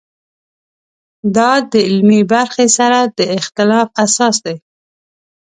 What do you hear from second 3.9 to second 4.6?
اساس دی.